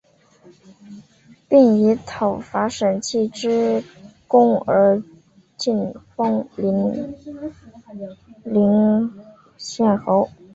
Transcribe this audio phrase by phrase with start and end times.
[1.47, 3.83] 并以讨伐沈充之
[4.27, 4.99] 功而
[5.57, 7.13] 进封零
[8.43, 9.13] 陵
[9.59, 10.27] 县侯。